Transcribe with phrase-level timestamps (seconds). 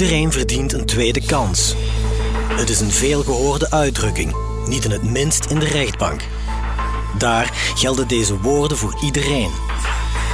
[0.00, 1.74] Iedereen verdient een tweede kans.
[2.52, 4.36] Het is een veelgehoorde uitdrukking,
[4.66, 6.20] niet in het minst in de rechtbank.
[7.18, 9.50] Daar gelden deze woorden voor iedereen.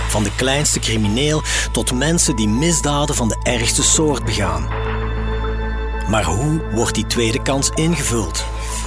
[0.08, 4.68] Van de kleinste crimineel tot mensen die misdaden van de ergste soort begaan.
[6.11, 8.44] Maar hoe wordt die tweede kans ingevuld?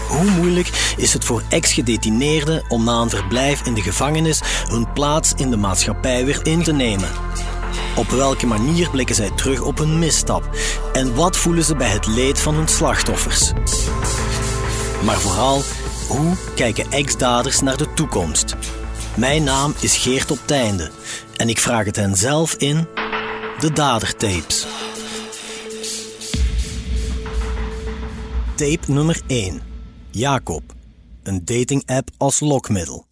[0.07, 5.34] Hoe moeilijk is het voor ex-gedetineerden om na een verblijf in de gevangenis hun plaats
[5.36, 7.10] in de maatschappij weer in te nemen?
[7.96, 10.50] Op welke manier blikken zij terug op hun misstap?
[10.93, 13.52] En wat voelen ze bij het leed van hun slachtoffers?
[15.06, 15.62] Maar vooral,
[16.07, 18.56] hoe kijken ex-daders naar de toekomst?
[19.15, 20.92] Mijn naam is Geert op Teinde
[21.36, 22.88] en ik vraag het hen zelf in
[23.60, 24.68] de Dadertapes.
[28.56, 29.62] Tape nummer 1.
[30.10, 30.64] Jacob.
[31.24, 33.06] Een dating-app als lokmiddel.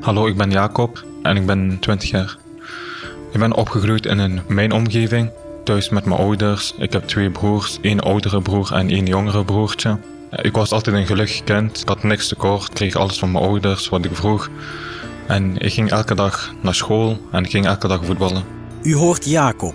[0.00, 2.36] Hallo, ik ben Jacob en ik ben 20 jaar.
[3.32, 5.30] Ik ben opgegroeid in een, mijn omgeving,
[5.64, 6.74] thuis met mijn ouders.
[6.78, 9.98] Ik heb twee broers, één oudere broer en één jongere broertje.
[10.30, 13.88] Ik was altijd een gelukkig kind, ik had niks tekort, kreeg alles van mijn ouders
[13.88, 14.50] wat ik vroeg.
[15.26, 18.44] En ik ging elke dag naar school en ging elke dag voetballen.
[18.82, 19.74] U hoort Jacob.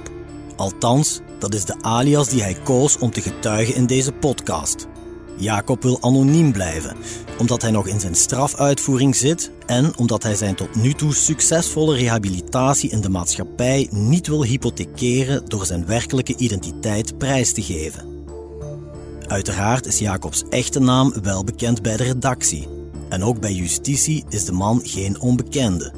[0.56, 4.88] Althans, dat is de alias die hij koos om te getuigen in deze podcast.
[5.38, 6.95] Jacob wil anoniem blijven,
[7.38, 11.95] omdat hij nog in zijn strafuitvoering zit en omdat hij zijn tot nu toe succesvolle
[11.95, 18.14] rehabilitatie in de maatschappij niet wil hypothekeren door zijn werkelijke identiteit prijs te geven.
[19.28, 22.68] Uiteraard is Jacobs echte naam wel bekend bij de redactie.
[23.09, 25.94] En ook bij justitie is de man geen onbekende.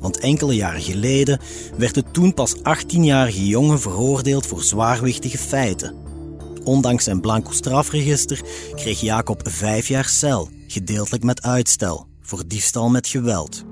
[0.00, 1.40] Want enkele jaren geleden
[1.76, 6.05] werd de toen pas 18-jarige jongen veroordeeld voor zwaarwichtige feiten.
[6.66, 8.40] Ondanks zijn blanco strafregister
[8.74, 13.64] kreeg Jacob vijf jaar cel, gedeeltelijk met uitstel, voor diefstal met geweld.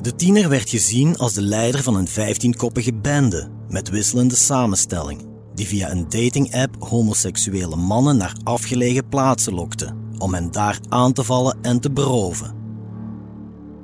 [0.00, 5.66] De tiener werd gezien als de leider van een 15-koppige bende met wisselende samenstelling, die
[5.66, 11.58] via een dating-app homoseksuele mannen naar afgelegen plaatsen lokte om hen daar aan te vallen
[11.62, 12.54] en te beroven.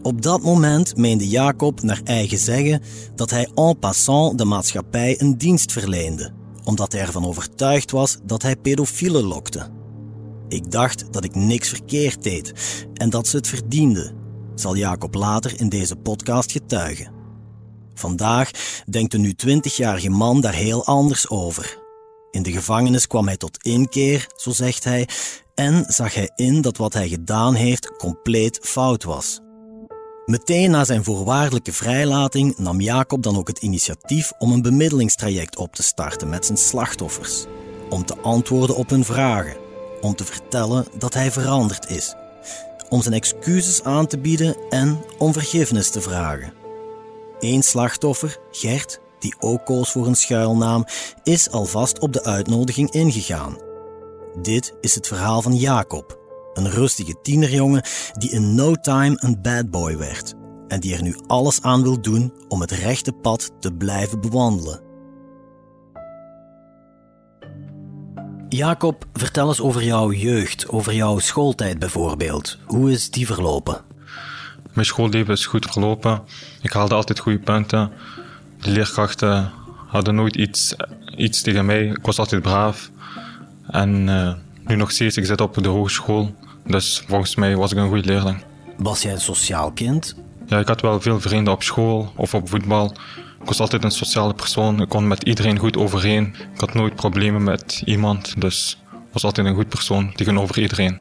[0.02, 2.82] Op dat moment meende Jacob naar eigen zeggen
[3.14, 6.32] dat hij en passant de maatschappij een dienst verleende,
[6.68, 9.70] omdat hij ervan overtuigd was dat hij pedofielen lokte.
[10.48, 12.52] Ik dacht dat ik niks verkeerd deed
[12.94, 14.14] en dat ze het verdienden,
[14.54, 17.12] zal Jacob later in deze podcast getuigen.
[17.94, 18.50] Vandaag
[18.90, 21.78] denkt de nu 20-jarige man daar heel anders over.
[22.30, 25.08] In de gevangenis kwam hij tot inkeer, zo zegt hij,
[25.54, 29.40] en zag hij in dat wat hij gedaan heeft compleet fout was.
[30.28, 35.74] Meteen na zijn voorwaardelijke vrijlating nam Jacob dan ook het initiatief om een bemiddelingstraject op
[35.74, 37.44] te starten met zijn slachtoffers.
[37.88, 39.56] Om te antwoorden op hun vragen.
[40.00, 42.14] Om te vertellen dat hij veranderd is.
[42.88, 46.52] Om zijn excuses aan te bieden en om vergiffenis te vragen.
[47.38, 50.84] Eén slachtoffer, Gert, die ook koos voor een schuilnaam,
[51.22, 53.56] is alvast op de uitnodiging ingegaan.
[54.42, 56.17] Dit is het verhaal van Jacob,
[56.58, 57.82] een rustige tienerjongen
[58.12, 60.34] die in no time een bad boy werd
[60.68, 64.80] en die er nu alles aan wil doen om het rechte pad te blijven bewandelen.
[68.48, 72.58] Jacob, vertel eens over jouw jeugd, over jouw schooltijd bijvoorbeeld.
[72.66, 73.80] Hoe is die verlopen?
[74.72, 76.22] Mijn schoolleven is goed verlopen.
[76.62, 77.90] Ik haalde altijd goede punten.
[78.60, 79.50] De leerkrachten
[79.86, 80.74] hadden nooit iets,
[81.16, 81.86] iets tegen mij.
[81.86, 82.90] Ik was altijd braaf.
[83.66, 84.32] En uh,
[84.66, 86.34] nu nog steeds, ik zit op de hogeschool.
[86.68, 88.44] Dus volgens mij was ik een goede leerling.
[88.76, 90.14] Was jij een sociaal kind?
[90.46, 92.92] Ja, ik had wel veel vrienden op school of op voetbal.
[93.40, 94.80] Ik was altijd een sociale persoon.
[94.80, 96.34] Ik kon met iedereen goed overeen.
[96.54, 98.40] Ik had nooit problemen met iemand.
[98.40, 101.00] Dus ik was altijd een goed persoon tegenover iedereen.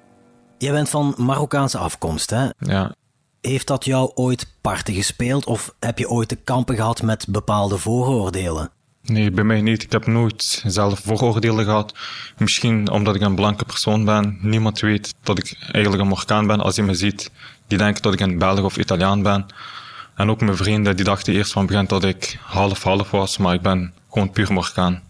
[0.57, 2.47] Jij bent van Marokkaanse afkomst, hè?
[2.59, 2.95] Ja.
[3.41, 7.77] Heeft dat jou ooit parten gespeeld of heb je ooit te kampen gehad met bepaalde
[7.77, 8.72] vooroordelen?
[9.12, 9.84] Nee, bij mij niet.
[9.84, 11.94] Ik heb nooit zelf vooroordelen gehad.
[12.38, 14.38] Misschien omdat ik een blanke persoon ben.
[14.41, 16.59] Niemand weet dat ik eigenlijk een Marokkaan ben.
[16.59, 17.31] Als je me ziet,
[17.68, 19.45] die denken dat ik een Belg of Italiaan ben.
[20.15, 23.62] En ook mijn vrienden, die dachten eerst van begin dat ik half-half was, maar ik
[23.62, 25.01] ben gewoon puur Marokkaan.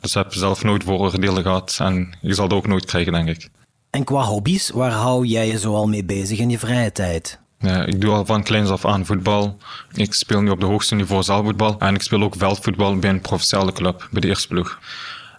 [0.00, 3.28] Dus ik heb zelf nooit vooroordelen gehad en ik zal dat ook nooit krijgen, denk
[3.28, 3.48] ik.
[3.90, 7.40] En qua hobby's, waar hou jij je zoal mee bezig in je vrije tijd?
[7.60, 9.58] Ja, ik doe al van kleins af aan voetbal.
[9.92, 11.78] Ik speel nu op de hoogste niveau zaalvoetbal.
[11.78, 14.78] En ik speel ook veldvoetbal bij een provinciale club, bij de eerste ploeg.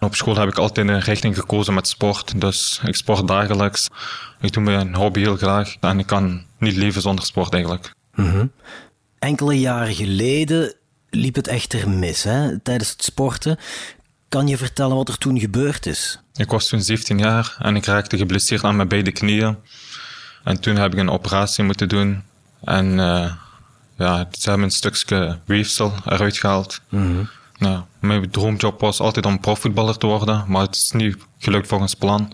[0.00, 2.40] op school heb ik altijd een richting gekozen met sport.
[2.40, 3.88] Dus ik sport dagelijks.
[4.40, 5.76] Ik doe mijn hobby heel graag.
[5.80, 7.94] En ik kan niet leven zonder sport eigenlijk.
[8.14, 8.52] Mm
[9.18, 10.74] Enkele jaren geleden
[11.10, 13.58] liep het echter mis hè, tijdens het sporten.
[14.28, 16.20] Kan je vertellen wat er toen gebeurd is?
[16.34, 19.56] Ik was toen 17 jaar en ik raakte geblesseerd aan mijn beide knieën.
[20.44, 22.22] En toen heb ik een operatie moeten doen.
[22.64, 23.32] En uh,
[23.96, 26.80] ja, ze hebben een stukje weefsel eruit gehaald.
[26.88, 27.24] Mhm.
[27.56, 31.94] Ja, mijn droomjob was altijd om profvoetballer te worden, maar het is niet gelukt volgens
[31.94, 32.32] plan.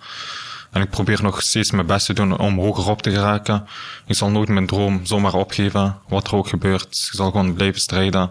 [0.70, 3.66] En ik probeer nog steeds mijn best te doen om hoger op te geraken.
[4.06, 7.08] Ik zal nooit mijn droom zomaar opgeven, wat er ook gebeurt.
[7.10, 8.30] Ik zal gewoon blijven strijden.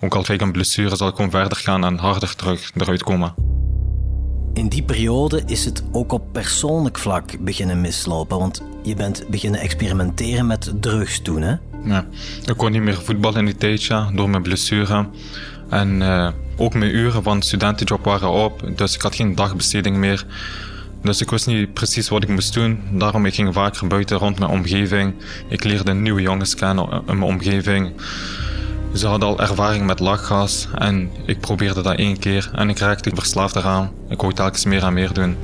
[0.00, 3.02] Ook al krijg ik een blessure, zal ik gewoon verder gaan en harder terug eruit
[3.02, 3.34] komen.
[4.52, 9.60] In die periode is het ook op persoonlijk vlak beginnen mislopen, want je bent beginnen
[9.60, 11.54] experimenteren met drugs toen, hè?
[11.84, 12.06] Ja,
[12.46, 15.06] ik kon niet meer voetballen in die tijdje door mijn blessure.
[15.68, 20.26] En uh, ook mijn uren van studentenjob waren op, dus ik had geen dagbesteding meer.
[21.02, 22.80] Dus ik wist niet precies wat ik moest doen.
[22.92, 25.14] Daarom ik ging vaker buiten rond mijn omgeving.
[25.48, 27.92] Ik leerde nieuwe jongens kennen in mijn omgeving.
[28.94, 33.10] Ze hadden al ervaring met lachgas en ik probeerde dat één keer en ik raakte
[33.14, 33.90] verslaafd eraan.
[34.08, 35.36] Ik wou telkens meer en meer doen.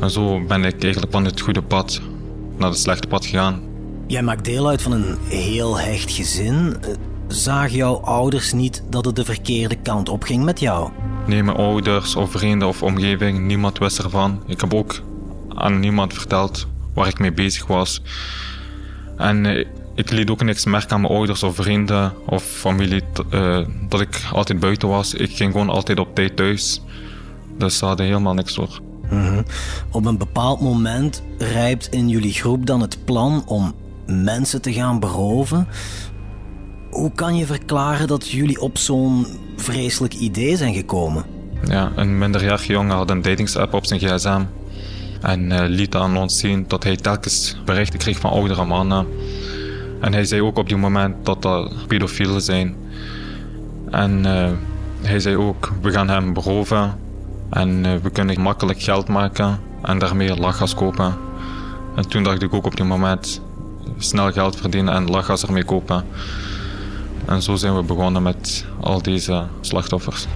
[0.00, 2.00] En zo ben ik eigenlijk van het goede pad
[2.60, 3.60] naar het slechte pad gegaan.
[4.06, 6.76] Jij maakt deel uit van een heel hecht gezin.
[7.28, 10.90] Zagen jouw ouders niet dat het de verkeerde kant op ging met jou?
[11.26, 14.42] Nee, mijn ouders of vrienden of omgeving, niemand wist ervan.
[14.46, 15.00] Ik heb ook
[15.48, 18.02] aan niemand verteld waar ik mee bezig was.
[19.16, 23.66] En eh, ik liet ook niks merken aan mijn ouders of vrienden of familie uh,
[23.88, 25.14] dat ik altijd buiten was.
[25.14, 26.80] Ik ging gewoon altijd op tijd thuis.
[27.58, 28.80] Dus ze hadden helemaal niks voor.
[29.10, 29.44] Mm
[29.90, 33.74] Op een bepaald moment rijpt in jullie groep dan het plan om
[34.06, 35.66] mensen te gaan beroven.
[36.90, 39.26] Hoe kan je verklaren dat jullie op zo'n
[39.56, 41.24] vreselijk idee zijn gekomen?
[41.64, 44.42] Ja, een minderjarige jongen had een datingsapp op zijn gsm.
[45.20, 49.06] En uh, liet aan ons zien dat hij telkens berichten kreeg van oudere mannen.
[50.00, 52.76] En hij zei ook op die moment dat dat pedofielen zijn.
[53.90, 54.50] En uh,
[55.00, 56.94] hij zei ook, we gaan hem beroven.
[57.50, 61.14] En uh, we kunnen makkelijk geld maken en daarmee lachgas kopen.
[61.96, 63.40] En toen dacht ik ook op die moment,
[63.98, 66.04] snel geld verdienen en lachgas ermee kopen.
[67.26, 70.26] En zo zijn we begonnen met al deze slachtoffers.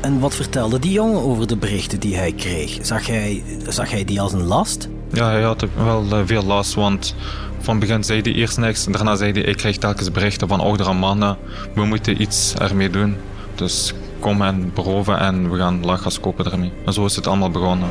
[0.00, 2.78] En wat vertelde die jongen over de berichten die hij kreeg?
[2.82, 4.88] Zag hij, zag hij die als een last?
[5.12, 7.14] Ja, hij had wel eh, veel last, want
[7.60, 8.84] van begin zei hij eerst niks.
[8.84, 11.36] Daarna zei hij, ik krijg telkens berichten van oudere mannen.
[11.74, 13.16] We moeten iets ermee doen.
[13.54, 16.72] Dus kom en beroven en we gaan lachgas kopen ermee.
[16.86, 17.90] En zo is het allemaal begonnen.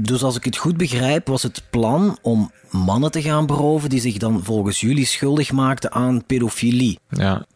[0.00, 4.00] Dus als ik het goed begrijp, was het plan om mannen te gaan beroven die
[4.00, 6.98] zich dan volgens jullie schuldig maakten aan pedofilie.
[7.08, 7.46] Ja.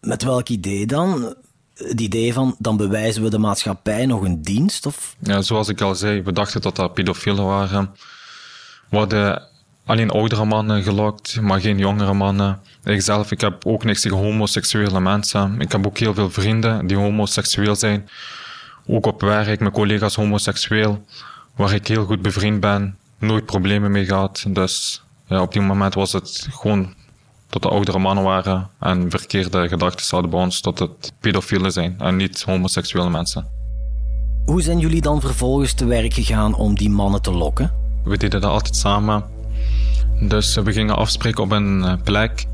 [0.00, 1.34] Met welk idee dan?
[1.74, 4.86] Het idee van dan bewijzen we de maatschappij nog een dienst?
[4.86, 5.16] Of?
[5.18, 7.90] Ja, zoals ik al zei, we dachten dat dat pedofielen waren.
[8.90, 9.48] We hadden
[9.84, 12.60] alleen oudere mannen gelokt, maar geen jongere mannen.
[12.84, 15.60] Ikzelf, ik heb ook niks tegen homoseksuele mensen.
[15.60, 18.08] Ik heb ook heel veel vrienden die homoseksueel zijn.
[18.86, 21.04] Ook op werk, mijn collega's homoseksueel
[21.56, 24.44] waar ik heel goed bevriend ben, nooit problemen mee gehad.
[24.48, 26.94] Dus ja, op die moment was het gewoon
[27.48, 31.94] dat de oudere mannen waren en verkeerde gedachten hadden bij ons dat het pedofielen zijn
[31.98, 33.46] en niet homoseksuele mensen.
[34.44, 37.72] Hoe zijn jullie dan vervolgens te werk gegaan om die mannen te lokken?
[38.04, 39.24] We deden dat altijd samen.
[40.20, 42.46] Dus we gingen afspreken op een eh, plek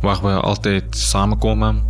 [0.00, 1.82] waar we altijd samenkomen.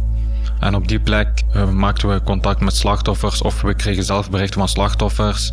[0.61, 4.59] En op die plek uh, maakten we contact met slachtoffers of we kregen zelf berichten
[4.59, 5.53] van slachtoffers.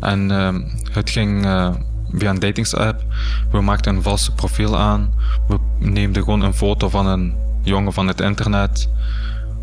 [0.00, 0.54] En uh,
[0.92, 1.70] het ging uh,
[2.12, 3.04] via een datingsapp.
[3.50, 5.14] We maakten een valse profiel aan.
[5.48, 8.88] We neemden gewoon een foto van een jongen van het internet.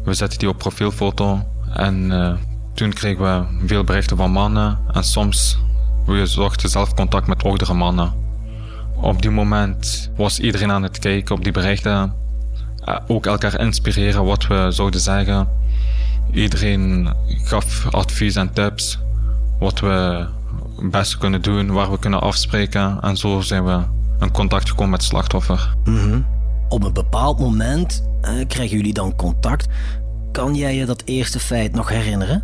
[0.03, 1.45] We zetten die op profielfoto.
[1.73, 2.33] En uh,
[2.73, 4.79] toen kregen we veel berichten van mannen.
[4.91, 5.59] En soms
[6.05, 8.13] we zochten zelf contact met oudere mannen.
[9.01, 12.18] Op die moment was iedereen aan het kijken op die berichten.
[12.89, 15.47] Uh, ook elkaar inspireren wat we zouden zeggen.
[16.31, 18.99] Iedereen gaf advies en tips
[19.59, 20.27] wat we
[20.75, 23.01] het beste kunnen doen, waar we kunnen afspreken.
[23.01, 23.81] En zo zijn we
[24.19, 25.73] in contact gekomen met het slachtoffer.
[25.83, 26.25] Mm
[26.69, 29.67] Op een bepaald moment eh, krijgen jullie dan contact.
[30.31, 32.43] Kan jij je dat eerste feit nog herinneren?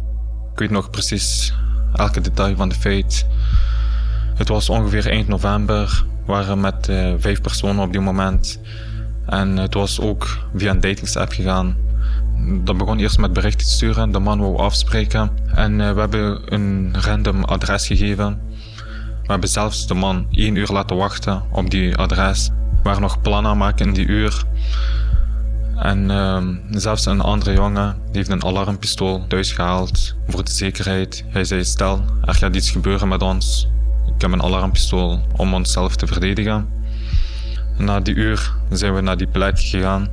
[0.54, 1.54] Ik weet nog precies
[1.94, 3.26] elke detail van de feit.
[4.36, 6.04] Het was ongeveer eind november.
[6.26, 8.60] We waren met uh, vijf personen op die moment.
[9.26, 11.76] En het was ook via een datingsapp gegaan.
[12.64, 14.12] Dat begon eerst met berichten te sturen.
[14.12, 15.30] De man wou afspreken.
[15.54, 18.40] En uh, we hebben een random adres gegeven.
[19.22, 22.48] We hebben zelfs de man één uur laten wachten op die adres.
[22.48, 24.44] We waren nog plannen aan maken in die uur.
[25.76, 31.26] En uh, zelfs een andere jongen heeft een alarmpistool thuis gehaald voor de zekerheid.
[31.28, 33.68] Hij zei: Stel, er gaat iets gebeuren met ons.
[34.16, 36.68] Ik heb een alarmpistool om onszelf te verdedigen.
[37.78, 40.10] Na die uur zijn we naar die plek gegaan.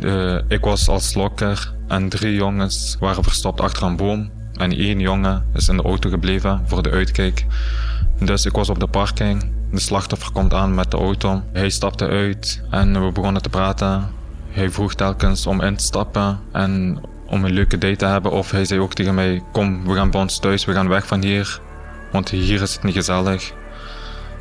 [0.00, 4.30] Uh, ik was als lokker en drie jongens waren verstopt achter een boom.
[4.56, 7.46] En één jongen is in de auto gebleven voor de uitkijk.
[8.18, 9.52] Dus ik was op de parking.
[9.70, 11.42] De slachtoffer komt aan met de auto.
[11.52, 14.08] Hij stapte uit en we begonnen te praten.
[14.50, 18.32] hij vroeg telkens om in te stappen en om een leuke date te hebben.
[18.32, 21.06] Of hij zei ook tegen mij: Kom, we gaan bij ons thuis, we gaan weg
[21.06, 21.60] van hier.
[22.12, 23.52] Want hier is het niet gezellig.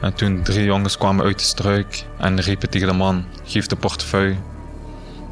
[0.04, 3.76] En toen drie jongens kwamen uit de struik en riepen tegen de man: Geef de
[3.76, 4.36] portefeuille.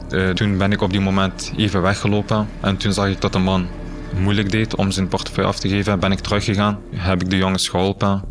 [0.09, 3.39] Uh, toen ben ik op die moment even weggelopen en toen zag ik dat de
[3.39, 3.67] man
[4.19, 5.99] moeilijk deed om zijn portefeuille af te geven.
[5.99, 8.21] Ben ik teruggegaan, heb ik de jongens geholpen.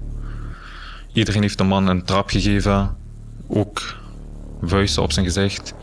[1.12, 2.96] Iedereen heeft de man een trap gegeven,
[3.48, 3.96] ook
[4.62, 5.74] vuisten op zijn gezicht.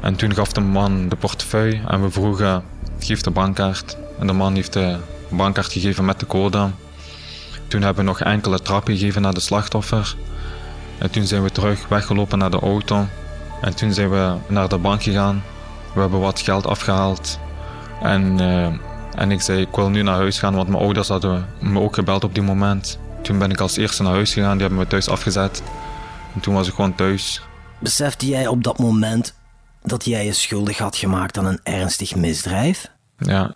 [0.00, 2.62] En toen gaf de man de portefeuille en we vroegen:
[2.98, 3.96] geef de bankkaart.
[4.18, 4.96] En de man heeft de
[5.28, 6.68] bankkaart gegeven met de code.
[7.70, 10.16] Toen hebben we nog enkele trappen gegeven naar de slachtoffer.
[10.98, 13.06] En toen zijn we terug weggelopen naar de auto.
[13.60, 15.42] En toen zijn we naar de bank gegaan.
[15.94, 17.38] We hebben wat geld afgehaald.
[18.02, 18.74] En, uh,
[19.14, 21.94] en ik zei, ik wil nu naar huis gaan, want mijn ouders hadden me ook
[21.94, 22.98] gebeld op die moment.
[23.22, 25.62] Toen ben ik als eerste naar huis gegaan, die hebben me thuis afgezet.
[26.34, 27.42] En toen was ik gewoon thuis.
[27.78, 29.34] Besefte jij op dat moment
[29.82, 32.90] dat jij je schuldig had gemaakt aan een ernstig misdrijf?
[33.18, 33.54] Ja,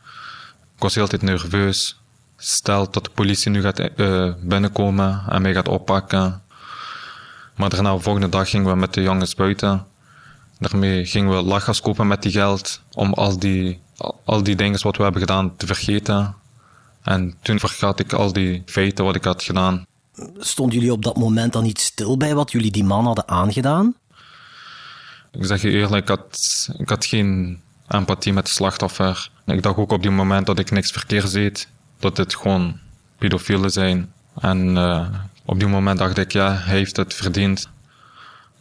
[0.76, 1.98] ik was heel tijd nerveus.
[2.46, 6.42] Stel dat de politie nu gaat uh, binnenkomen en mij gaat oppakken.
[7.56, 9.86] Maar daarna, de volgende dag gingen we met de jongens buiten.
[10.58, 13.80] Daarmee gingen we lachgas kopen met die geld om al die,
[14.24, 16.34] al die dingen wat we hebben gedaan te vergeten.
[17.02, 19.86] En toen vergat ik al die feiten wat ik had gedaan.
[20.38, 23.94] Stonden jullie op dat moment dan niet stil bij wat jullie die man hadden aangedaan?
[25.32, 29.30] Ik zeg je eerlijk, ik had, ik had geen empathie met de slachtoffer.
[29.46, 31.68] Ik dacht ook op die moment dat ik niks verkeerd deed,
[32.04, 32.78] dat het gewoon
[33.18, 34.12] pedofielen zijn.
[34.40, 35.08] En uh,
[35.44, 37.68] op die moment dacht ik, ja, hij heeft het verdiend.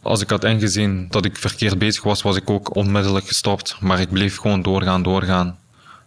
[0.02, 3.76] Als ik had ingezien dat ik verkeerd bezig was, was ik ook onmiddellijk gestopt.
[3.80, 5.58] Maar ik bleef gewoon doorgaan, doorgaan.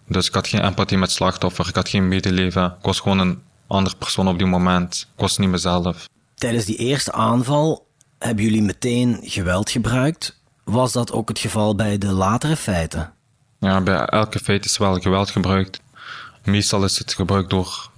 [0.08, 2.66] Dus ik had geen empathie met slachtoffer, ik had geen medeleven.
[2.66, 5.08] Ik was gewoon een andere persoon op die moment.
[5.16, 6.10] Ik was niet mezelf.
[6.36, 7.88] Tijdens die eerste aanval
[8.20, 10.40] hebben jullie meteen geweld gebruikt.
[10.64, 13.14] Was dat ook het geval bij de latere feiten?
[13.60, 15.80] Ja, bij elke feit is wel geweld gebruikt.
[16.48, 17.90] Meestal is het gebruikt door,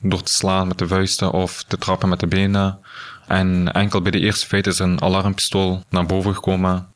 [0.00, 2.78] door te slaan met de vuisten of te trappen met de benen.
[3.26, 6.86] En enkel bij de eerste feit is een alarmpistool naar boven gekomen.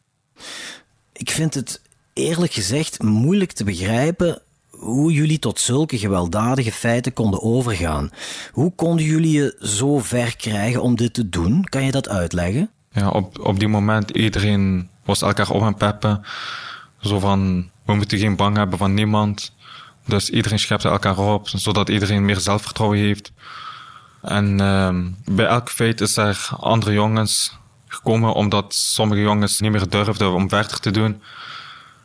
[1.12, 1.81] Ik vind het
[2.12, 8.11] eerlijk gezegd moeilijk te begrijpen hoe jullie tot zulke gewelddadige feiten konden overgaan.
[8.53, 11.65] Hoe konden jullie je zo ver krijgen om dit te doen?
[11.65, 12.71] Kan je dat uitleggen?
[12.93, 16.23] Ja, op, op die moment iedereen was elkaar op en peppen.
[17.00, 19.53] Zo van, we moeten geen bang hebben van niemand.
[20.09, 23.33] Dus iedereen schepte elkaar op, zodat iedereen meer zelfvertrouwen heeft.
[24.23, 29.88] En uh, bij elk feit is er andere jongens gekomen, omdat sommige jongens niet meer
[29.88, 31.23] durfden om verder te doen.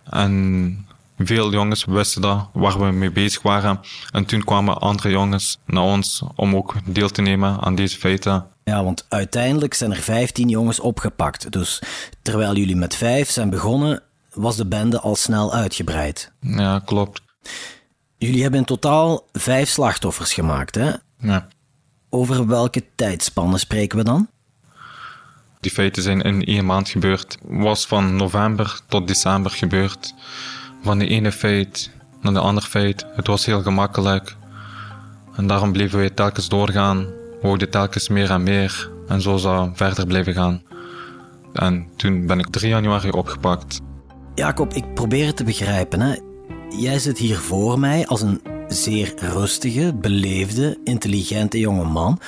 [0.04, 0.86] En
[1.18, 3.80] veel jongens wisten dat, waar we mee bezig waren.
[4.12, 8.46] En toen kwamen andere jongens naar ons om ook deel te nemen aan deze feiten.
[8.64, 11.52] Ja, want uiteindelijk zijn er 15 jongens opgepakt.
[11.52, 11.82] Dus
[12.22, 14.02] terwijl jullie met vijf zijn begonnen,
[14.34, 16.32] was de bende al snel uitgebreid.
[16.40, 17.22] Ja, klopt.
[18.24, 20.92] Jullie hebben in totaal vijf slachtoffers gemaakt, hè?
[21.18, 21.48] Ja.
[22.10, 24.28] Over welke tijdspannen spreken we dan?
[25.60, 27.38] Die feiten zijn in één maand gebeurd.
[27.42, 30.14] Was van november tot december gebeurd.
[30.82, 33.06] Van de ene feit naar de andere feit.
[33.16, 34.36] Het was heel gemakkelijk.
[35.36, 37.08] En daarom bleven wij telkens doorgaan.
[37.42, 38.92] We telkens meer en meer.
[39.08, 40.62] En zo zou verder blijven gaan.
[41.54, 43.80] En toen ben ik 3 januari opgepakt.
[44.36, 46.02] Jacob, ik probeer het te begrijpen.
[46.02, 46.32] Hè?
[46.78, 52.20] Jij zit hier voor mij als een zeer rustige, beleefde, intelligente jonge man.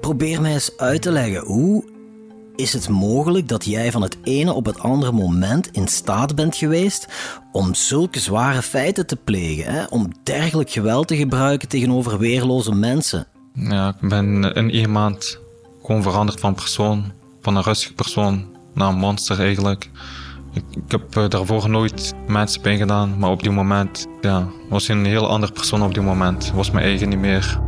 [0.00, 1.84] Probeer mij eens uit te leggen hoe
[2.56, 6.56] is het mogelijk dat jij van het ene op het andere moment in staat bent
[6.56, 7.08] geweest
[7.52, 9.84] om zulke zware feiten te plegen, hè?
[9.84, 13.26] om dergelijk geweld te gebruiken tegenover weerloze mensen?
[13.54, 15.38] Ja, ik ben in één maand
[15.82, 19.90] gewoon veranderd van persoon, van een rustige persoon naar een monster eigenlijk.
[20.52, 24.96] Ik, heb uh, daarvoor nooit mensen pijn gedaan, maar op die moment ja, was ik
[24.96, 26.52] een heel andere persoon op die moment.
[26.54, 27.60] Was mijn eigen niet meer.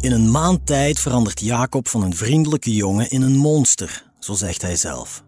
[0.00, 4.62] In een maand tijd verandert Jacob van een vriendelijke jongen in een monster, zo zegt
[4.62, 5.24] hij zelf.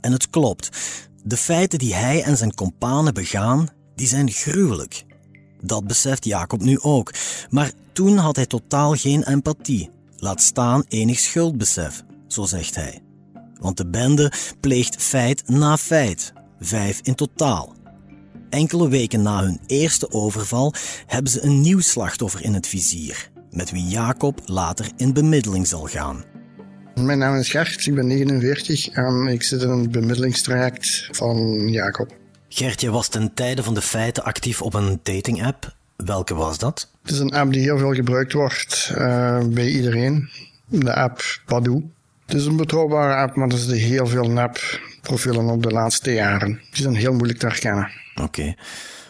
[0.00, 0.68] En het klopt.
[1.22, 5.04] De feiten die hij en zijn kompanen begaan, die zijn gruwelijk.
[5.60, 7.12] Dat beseft Jacob nu ook.
[7.50, 9.90] Maar toen had hij totaal geen empathie.
[10.16, 12.02] Laat staan enig schuldbesef,
[12.34, 13.02] zo zegt hij.
[13.60, 17.74] Want de bende pleegt feit na feit, vijf in totaal.
[18.50, 20.74] Enkele weken na hun eerste overval
[21.06, 25.84] hebben ze een nieuw slachtoffer in het vizier met wie Jacob later in bemiddeling zal
[25.84, 26.24] gaan.
[26.94, 32.16] Mijn naam is Gert, ik ben 49 en ik zit in een bemiddelingstraject van Jacob.
[32.48, 35.76] Gert, je was ten tijde van de feiten actief op een dating-app.
[35.96, 36.90] Welke was dat?
[37.02, 40.28] Het is een app die heel veel gebruikt wordt uh, bij iedereen.
[40.66, 41.82] De app Badoo.
[42.34, 46.60] Het is een betrouwbare app, maar er zitten heel veel nep-profielen op de laatste jaren.
[46.70, 47.90] Die zijn heel moeilijk te herkennen.
[48.22, 48.54] Oké.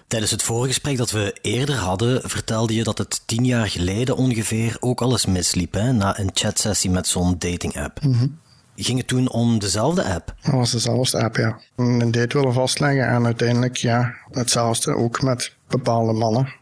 [0.07, 4.77] Tijdens het voorgesprek dat we eerder hadden, vertelde je dat het tien jaar geleden ongeveer
[4.81, 8.01] ook alles misliep hè, na een chatsessie met zo'n dating-app.
[8.77, 10.35] Ging het toen om dezelfde app?
[10.43, 11.59] Dat was dezelfde app, ja.
[11.77, 14.97] Een date willen vastleggen en uiteindelijk, ja, hetzelfde.
[14.97, 16.55] Ook met bepaalde mannen.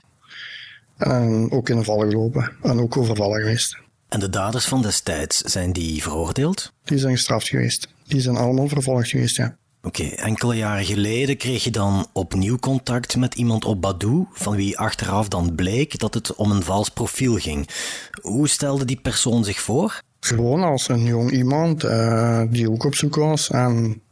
[0.96, 2.52] En ook in de vallen gelopen.
[2.62, 3.80] En ook overvallen geweest.
[4.12, 6.72] En de daders van destijds, zijn die veroordeeld?
[6.84, 7.88] Die zijn gestraft geweest.
[8.06, 9.56] Die zijn allemaal vervolgd geweest, ja.
[9.82, 14.78] Oké, enkele jaren geleden kreeg je dan opnieuw contact met iemand op Badoo, van wie
[14.78, 17.68] achteraf dan bleek dat het om een vals profiel ging.
[18.22, 20.00] Hoe stelde die persoon zich voor?
[20.20, 23.50] Gewoon als een jong iemand uh, die ook op zoek was.
[23.50, 24.02] En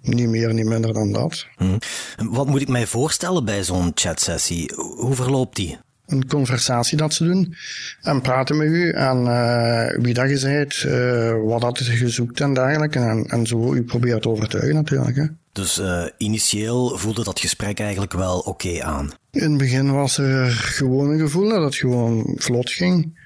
[0.00, 1.46] niet meer, niet minder dan dat.
[1.56, 1.78] Hm.
[2.16, 4.72] Wat moet ik mij voorstellen bij zo'n chatsessie?
[4.96, 5.78] Hoe verloopt die?
[6.06, 7.54] Een conversatie dat ze doen
[8.02, 12.40] en praten met u en uh, wie dat je bent, uh, wat dat je zoekt
[12.40, 12.98] en dergelijke.
[12.98, 15.16] En, en zo u probeert te overtuigen natuurlijk.
[15.16, 15.24] Hè.
[15.52, 19.12] Dus uh, initieel voelde dat gesprek eigenlijk wel oké okay aan?
[19.30, 23.18] In het begin was er gewoon een gevoel dat het gewoon vlot ging.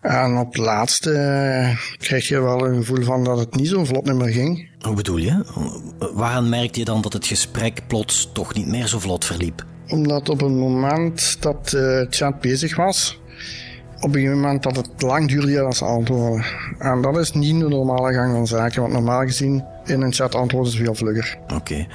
[0.00, 1.10] En op het laatste
[1.98, 4.68] krijg je wel een gevoel van dat het niet zo vlot meer ging.
[4.80, 5.44] Hoe bedoel je?
[5.98, 9.64] Waaraan merkte je dan dat het gesprek plots toch niet meer zo vlot verliep?
[9.88, 13.20] Omdat op het moment dat de chat bezig was,
[14.00, 16.44] op een moment dat het lang duurde dan ze antwoorden.
[16.78, 20.34] En dat is niet de normale gang van zaken, want normaal gezien in een chat
[20.34, 21.38] antwoorden ze veel vlugger.
[21.42, 21.54] Oké.
[21.54, 21.88] Okay.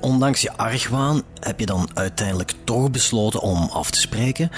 [0.00, 4.50] Ondanks je argwaan heb je dan uiteindelijk toch besloten om af te spreken.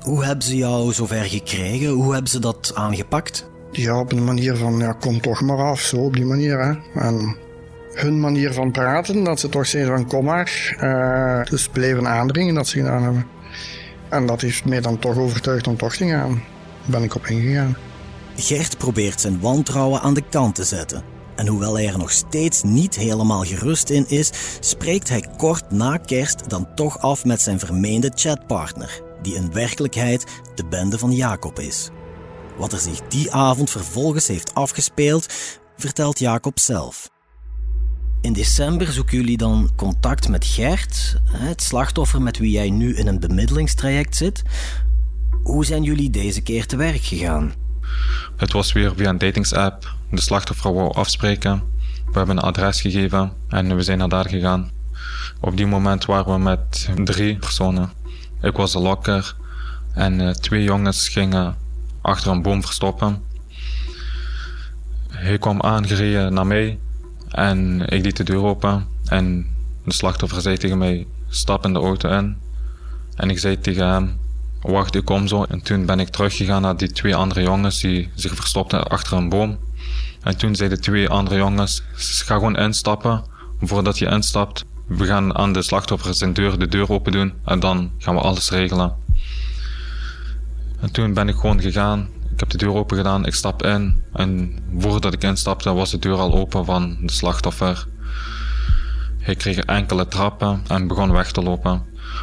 [0.00, 1.88] Hoe hebben ze jou zover gekregen?
[1.88, 3.48] Hoe hebben ze dat aangepakt?
[3.72, 6.60] Ja, op een manier van, ja, kom toch maar af, zo op die manier.
[6.60, 7.00] Hè.
[7.00, 7.36] En
[7.94, 10.76] hun manier van praten, dat ze toch zeiden van kom maar.
[10.82, 13.26] Uh, dus bleven aandringen dat ze gedaan hebben.
[14.08, 16.30] En dat heeft mij dan toch overtuigd om toch te gaan.
[16.30, 17.76] Daar ben ik op ingegaan.
[18.36, 21.02] Gert probeert zijn wantrouwen aan de kant te zetten.
[21.36, 25.96] En hoewel hij er nog steeds niet helemaal gerust in is, spreekt hij kort na
[25.96, 30.24] kerst dan toch af met zijn vermeende chatpartner, die in werkelijkheid
[30.54, 31.90] de bende van Jacob is.
[32.56, 35.26] Wat er zich die avond vervolgens heeft afgespeeld,
[35.76, 37.10] vertelt Jacob zelf.
[38.22, 43.06] In december zoeken jullie dan contact met Gert, het slachtoffer met wie jij nu in
[43.06, 44.42] een bemiddelingstraject zit.
[45.42, 47.52] Hoe zijn jullie deze keer te werk gegaan?
[48.36, 49.94] Het was weer via een datingsapp.
[50.10, 51.62] De slachtoffer wou afspreken.
[52.06, 54.70] We hebben een adres gegeven en we zijn naar daar gegaan.
[55.40, 57.90] Op die moment waren we met drie personen.
[58.40, 59.36] Ik was de lokker
[59.92, 61.56] en uh, twee jongens gingen
[62.00, 63.22] achter een boom verstoppen.
[65.08, 66.78] Hij kwam aangereden naar mij
[67.30, 69.46] en ik deed de deur open en
[69.84, 72.36] de slachtoffer zei tegen mij, stap in de auto in.
[73.14, 74.18] En ik zei tegen hem,
[74.60, 75.42] wacht, ik kom zo.
[75.42, 79.28] En toen ben ik teruggegaan naar die twee andere jongens die zich verstopten achter een
[79.28, 79.58] boom.
[80.22, 83.24] En toen zeiden twee andere jongens, ga gewoon instappen.
[83.60, 87.60] Voordat je instapt, we gaan aan de slachtoffer zijn deur de deur open doen en
[87.60, 88.94] dan gaan we alles regelen.
[90.80, 92.08] En toen ben ik gewoon gegaan
[92.40, 94.02] ik heb de deur open gedaan, ik stap in.
[94.12, 97.86] En voordat ik instapte was de deur al open van de slachtoffer.
[99.18, 101.82] Hij kreeg enkele trappen en begon weg te lopen.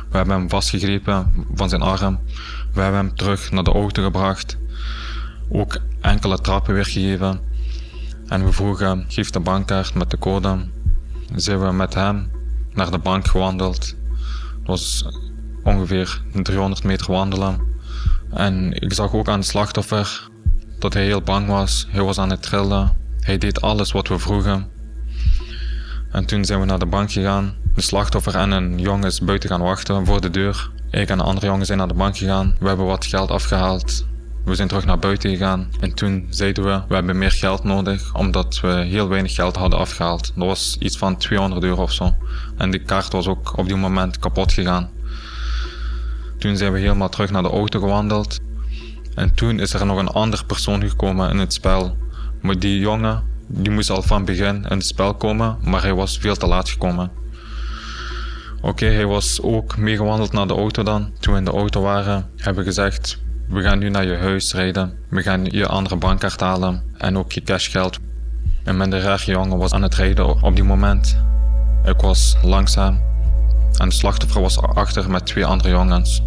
[0.10, 2.19] We hebben hem vastgegrepen van zijn arm.
[2.73, 4.58] We hebben hem terug naar de auto gebracht.
[5.49, 7.39] Ook enkele trappen weergegeven.
[8.27, 10.65] En we vroegen, geef de bankkaart met de code.
[11.36, 12.32] Zijn we met hem
[12.73, 13.86] naar de bank gewandeld.
[14.58, 15.06] Het was
[15.63, 17.75] ongeveer 300 meter wandelen.
[18.33, 20.29] En ik zag ook aan het slachtoffer
[20.79, 21.87] dat hij heel bang was.
[21.89, 22.97] Hij was aan het trillen.
[23.19, 24.67] Hij deed alles wat we vroegen.
[26.11, 27.55] En toen zijn we naar de bank gegaan.
[27.75, 30.71] De slachtoffer en een jongen is buiten gaan wachten voor de deur.
[30.91, 32.55] Ik en een andere jongen zijn naar de bank gegaan.
[32.59, 34.05] We hebben wat geld afgehaald.
[34.45, 35.69] We zijn terug naar buiten gegaan.
[35.79, 39.79] En toen zeiden we, we hebben meer geld nodig, omdat we heel weinig geld hadden
[39.79, 40.31] afgehaald.
[40.35, 42.15] Dat was iets van 200 euro of zo.
[42.57, 44.89] En die kaart was ook op die moment kapot gegaan.
[46.38, 48.39] Toen zijn we helemaal terug naar de auto gewandeld.
[49.15, 51.97] En toen is er nog een andere persoon gekomen in het spel.
[52.41, 56.17] Maar die jongen, die moest al van begin in het spel komen, maar hij was
[56.17, 57.12] veel te laat gekomen.
[58.62, 61.12] Oké, hij was ook meegewandeld naar de auto dan.
[61.19, 64.54] Toen we in de auto waren, hebben we gezegd, we gaan nu naar je huis
[64.54, 64.97] rijden.
[65.10, 68.00] We gaan je andere bankkaart halen en ook je cashgeld.
[68.63, 71.17] En mijn rare jongen was aan het rijden op die moment.
[71.86, 73.00] Ik was langzaam
[73.77, 76.21] en de slachtoffer was achter met twee andere jongens.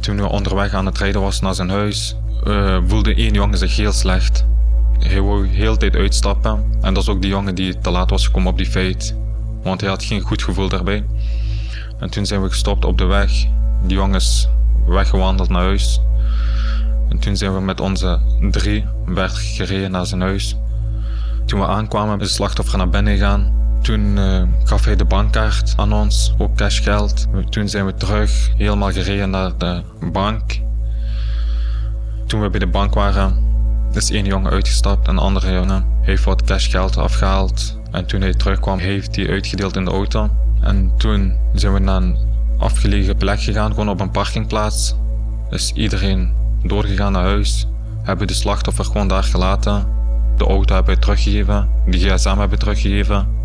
[0.00, 3.76] Toen we onderweg aan het rijden was naar zijn huis, uh, voelde één jongen zich
[3.76, 4.44] heel slecht.
[4.98, 8.10] Hij wou heel de tijd uitstappen en dat is ook die jongen die te laat
[8.10, 9.16] was gekomen op die feit.
[9.62, 11.04] Want hij had geen goed gevoel daarbij.
[11.98, 13.30] En toen zijn we gestopt op de weg.
[13.82, 14.48] Die jongens
[14.86, 16.00] weggewandeld naar huis.
[17.08, 20.56] En toen zijn we met onze drie werd gereden naar zijn huis.
[21.46, 23.52] Toen we aankwamen, is het slachtoffer naar binnen gegaan.
[23.82, 27.26] Toen uh, gaf hij de bankkaart aan ons, ook cashgeld.
[27.48, 30.60] Toen zijn we terug, helemaal gereden naar de bank.
[32.26, 33.46] Toen we bij de bank waren,
[33.92, 37.78] is één jongen uitgestapt en een andere jongen heeft wat cashgeld afgehaald.
[37.90, 40.28] En toen hij terugkwam, heeft hij uitgedeeld in de auto.
[40.60, 42.18] En toen zijn we naar een
[42.58, 44.94] afgelegen plek gegaan, gewoon op een parkingplaats.
[45.50, 47.66] Is iedereen doorgegaan naar huis,
[48.02, 49.86] hebben de slachtoffer gewoon daar gelaten.
[50.36, 53.37] De auto hebben we teruggegeven, de gsm hebben we teruggegeven.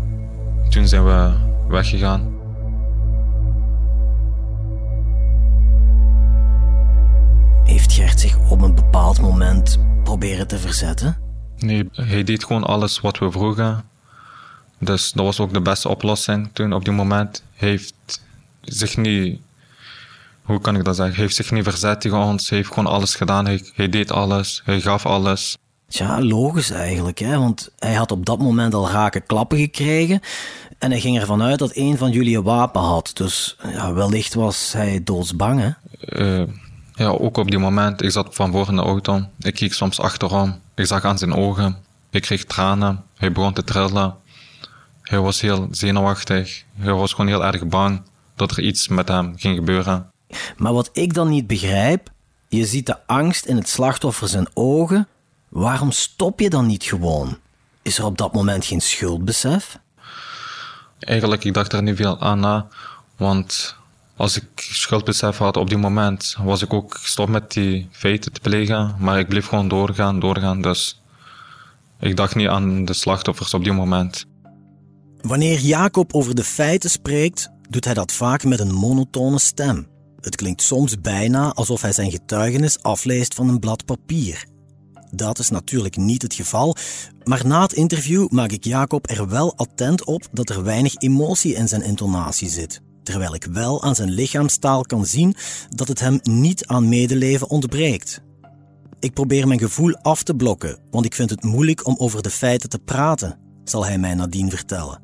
[0.68, 1.32] Toen zijn we
[1.68, 2.32] weggegaan.
[7.64, 11.16] Heeft Gert zich op een bepaald moment proberen te verzetten?
[11.56, 13.84] Nee, hij deed gewoon alles wat we vroegen.
[14.78, 17.42] Dus dat was ook de beste oplossing toen op die moment.
[17.54, 18.22] Hij heeft
[18.60, 19.40] zich niet,
[20.42, 22.48] hoe kan ik dat zeggen, hij heeft zich niet verzet tegen ons.
[22.48, 23.44] Hij heeft gewoon alles gedaan.
[23.44, 24.62] Hij, hij deed alles.
[24.64, 25.56] Hij gaf alles.
[25.96, 27.38] Ja, logisch eigenlijk, hè?
[27.38, 30.20] want hij had op dat moment al rake klappen gekregen
[30.78, 33.10] en hij ging ervan uit dat een van jullie een wapen had.
[33.14, 35.70] Dus ja, wellicht was hij doodsbang, hè?
[36.40, 36.48] Uh,
[36.94, 38.02] ja, ook op die moment.
[38.02, 39.22] Ik zat van voor in de auto.
[39.38, 40.58] Ik keek soms achterom.
[40.74, 41.76] Ik zag aan zijn ogen.
[42.10, 43.02] Ik kreeg tranen.
[43.16, 44.14] Hij begon te trillen.
[45.02, 46.64] Hij was heel zenuwachtig.
[46.76, 48.02] Hij was gewoon heel erg bang
[48.36, 50.10] dat er iets met hem ging gebeuren.
[50.56, 52.10] Maar wat ik dan niet begrijp,
[52.48, 55.08] je ziet de angst in het slachtoffer zijn ogen.
[55.54, 57.38] Waarom stop je dan niet gewoon?
[57.82, 59.78] Is er op dat moment geen schuldbesef?
[60.98, 62.66] Eigenlijk, ik dacht er niet veel aan na.
[63.16, 63.76] Want
[64.16, 68.40] als ik schuldbesef had op die moment, was ik ook gestopt met die feiten te
[68.40, 68.94] plegen.
[68.98, 70.62] Maar ik bleef gewoon doorgaan, doorgaan.
[70.62, 71.02] Dus
[72.00, 74.24] ik dacht niet aan de slachtoffers op die moment.
[75.20, 79.88] Wanneer Jacob over de feiten spreekt, doet hij dat vaak met een monotone stem.
[80.20, 84.52] Het klinkt soms bijna alsof hij zijn getuigenis afleest van een blad papier.
[85.16, 86.76] Dat is natuurlijk niet het geval,
[87.24, 91.54] maar na het interview maak ik Jacob er wel attent op dat er weinig emotie
[91.54, 95.34] in zijn intonatie zit, terwijl ik wel aan zijn lichaamstaal kan zien
[95.68, 98.22] dat het hem niet aan medeleven ontbreekt.
[98.98, 102.30] Ik probeer mijn gevoel af te blokken, want ik vind het moeilijk om over de
[102.30, 105.02] feiten te praten, zal hij mij nadien vertellen.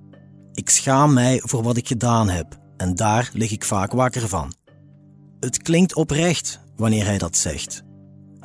[0.53, 4.53] Ik schaam mij voor wat ik gedaan heb en daar lig ik vaak wakker van.
[5.41, 7.83] Het klinkt oprecht wanneer hij dat zegt.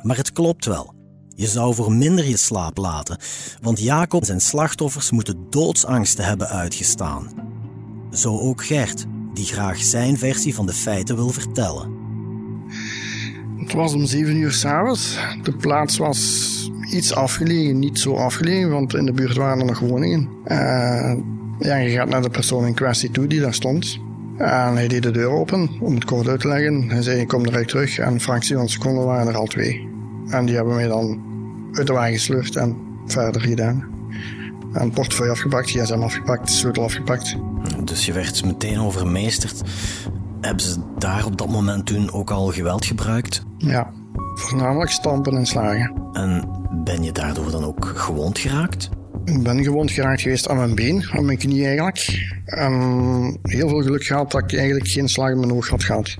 [0.02, 0.95] Maar het klopt wel.
[1.38, 3.18] Je zou voor minder je slaap laten,
[3.62, 7.28] want Jacob en zijn slachtoffers moeten doodsangsten hebben uitgestaan.
[8.10, 11.90] Zo ook Gert, die graag zijn versie van de feiten wil vertellen.
[13.56, 15.18] Het was om zeven uur s'avonds.
[15.42, 19.78] De plaats was iets afgelegen, niet zo afgelegen, want in de buurt waren er nog
[19.78, 20.28] woningen.
[20.44, 21.14] Uh,
[21.58, 23.98] ja, je gaat naar de persoon in kwestie toe die daar stond.
[24.36, 26.88] En hij deed de deur open om het kort uit te leggen.
[26.88, 27.98] Hij zei: Ik kom direct terug.
[27.98, 29.95] En een fractie van een seconde waren er al twee.
[30.28, 31.20] En die hebben mij dan
[31.72, 33.84] uit de wagen gesleurd en verder gedaan.
[34.72, 37.36] En portefeuille afgepakt, gsm afgepakt, sleutel afgepakt.
[37.84, 39.62] Dus je werd meteen overmeesterd.
[40.40, 43.42] Hebben ze daar op dat moment toen ook al geweld gebruikt?
[43.58, 43.92] Ja,
[44.34, 45.92] voornamelijk stampen en slagen.
[46.12, 46.48] En
[46.84, 48.88] ben je daardoor dan ook gewond geraakt?
[49.24, 52.28] Ik ben gewond geraakt geweest aan mijn been, aan mijn knie eigenlijk.
[52.44, 52.72] En
[53.42, 56.16] heel veel geluk gehad dat ik eigenlijk geen slag in mijn oog had gehad.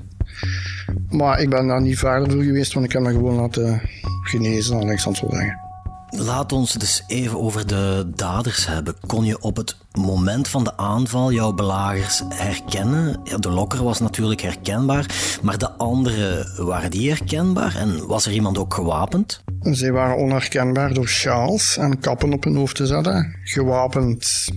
[1.11, 3.81] Maar ik ben daar niet verder voor geweest, want ik heb me gewoon laten
[4.22, 5.64] genezen, Alexander zo zeggen.
[6.11, 8.94] Laat ons dus even over de daders hebben.
[9.07, 13.20] Kon je op het moment van de aanval jouw belagers herkennen?
[13.25, 17.77] Ja, de lokker was natuurlijk herkenbaar, maar de anderen, waren die herkenbaar?
[17.77, 19.42] En was er iemand ook gewapend?
[19.61, 23.37] Zij waren onherkenbaar door sjaals en kappen op hun hoofd te zetten.
[23.44, 24.49] Gewapend,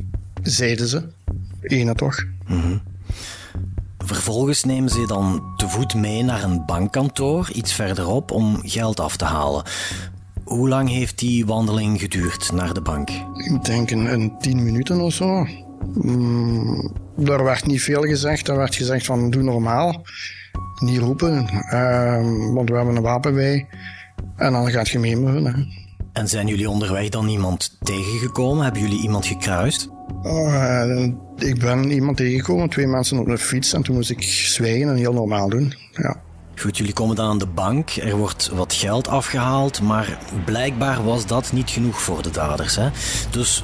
[0.44, 1.04] zeiden ze.
[1.62, 2.26] Ene toch.
[2.48, 2.82] Mm
[4.10, 9.18] Vervolgens nemen ze dan te voet mee naar een bankkantoor iets verderop om geld af
[9.18, 9.64] te halen.
[10.44, 13.10] Hoe lang heeft die wandeling geduurd naar de bank?
[13.36, 15.48] Ik denk een, een tien minuten of zo.
[15.94, 16.92] Mm,
[17.26, 18.48] er werd niet veel gezegd.
[18.48, 20.02] Er werd gezegd van doe normaal.
[20.80, 23.68] Niet roepen, uh, want we hebben een wapen bij.
[24.36, 25.68] En dan gaat je mee met hun.
[26.14, 28.64] En zijn jullie onderweg dan iemand tegengekomen?
[28.64, 29.90] Hebben jullie iemand gekruist?
[30.24, 31.06] Uh,
[31.38, 33.74] ik ben iemand tegengekomen, twee mensen op de fiets.
[33.74, 35.74] En toen moest ik zwijgen en heel normaal doen.
[35.92, 36.16] Ja.
[36.56, 37.90] Goed, jullie komen dan aan de bank.
[37.90, 39.82] Er wordt wat geld afgehaald.
[39.82, 42.76] Maar blijkbaar was dat niet genoeg voor de daders.
[42.76, 42.90] Hè?
[43.32, 43.64] Dus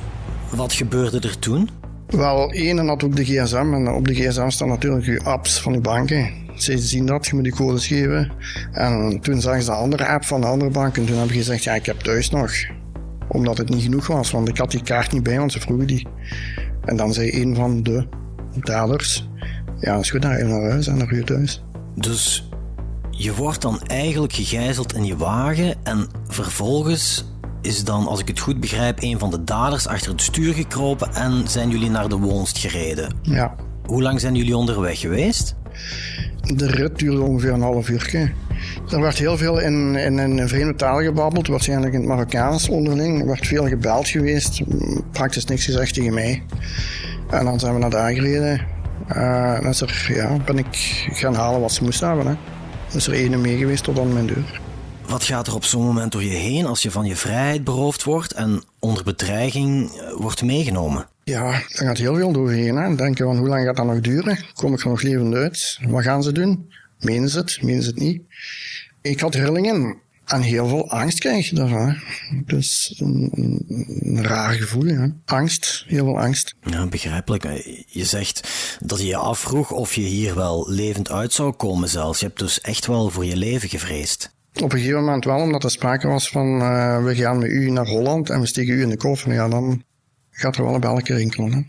[0.50, 1.70] wat gebeurde er toen?
[2.08, 3.74] Wel, één had ook de gsm.
[3.74, 6.34] En op de gsm staan natuurlijk je apps van de banken.
[6.56, 8.32] Ze zien dat, je moet die codes geven.
[8.72, 10.98] En toen zagen ze de andere app van de andere bank.
[10.98, 12.52] En toen heb ik gezegd, ja, ik heb thuis nog.
[13.36, 15.88] Omdat het niet genoeg was, want ik had die kaart niet bij, want ze vroegen
[15.88, 16.08] die.
[16.86, 18.08] En dan zei een van de
[18.56, 19.30] daders,
[19.80, 21.64] ja, is goed, dan ga je naar huis en naar je thuis.
[21.96, 22.50] Dus
[23.18, 27.26] Je wordt dan eigenlijk gegijzeld in je wagen en vervolgens
[27.62, 31.14] is dan, als ik het goed begrijp, een van de daders achter het stuur gekropen
[31.14, 33.16] en zijn jullie naar de woonst gereden.
[33.22, 33.56] Ja.
[33.86, 35.56] Hoe lang zijn jullie onderweg geweest?
[36.42, 38.34] De rit duurde ongeveer een half uur.
[38.92, 43.20] Er werd heel veel in, in een vreemde taal gebabbeld, waarschijnlijk in het Marokkaans onderling.
[43.20, 44.62] Er werd veel gebeld geweest,
[45.12, 46.44] praktisch niks gezegd tegen mij.
[47.30, 48.62] En dan zijn we naar daar gereden.
[49.16, 52.28] Uh, is er, ja, ben ik gaan halen wat ze moesten hebben.
[52.28, 52.34] Hè.
[52.88, 54.62] Dan is er ene mee geweest tot aan mijn deur.
[55.08, 58.04] Wat gaat er op zo'n moment door je heen als je van je vrijheid beroofd
[58.04, 61.08] wordt en onder bedreiging eh, wordt meegenomen?
[61.24, 62.76] Ja, er gaat heel veel doorheen.
[62.76, 62.96] Hè.
[62.96, 64.38] Denken van hoe lang gaat dat nog duren?
[64.54, 65.80] Kom ik er nog levend uit?
[65.88, 66.70] Wat gaan ze doen?
[67.00, 67.62] Menen ze het?
[67.62, 68.22] Menen ze het niet?
[69.02, 71.98] Ik had rillingen en heel veel angst krijg je daarvan.
[72.46, 75.12] Dus een, een, raar gevoel.
[75.26, 76.56] Angst, heel veel angst.
[76.62, 77.44] Ja, begrijpelijk.
[77.88, 82.20] Je zegt dat je je afvroeg of je hier wel levend uit zou komen zelfs.
[82.20, 84.34] Je hebt dus echt wel voor je leven gevreesd.
[84.54, 87.70] Op een gegeven moment wel, omdat er sprake was van uh, we gaan met u
[87.70, 89.34] naar Holland en we steken u in de koffer.
[89.34, 89.84] Ja, dan
[90.32, 91.52] gaat er wel een belletje rinkelen.
[91.52, 91.62] Hè.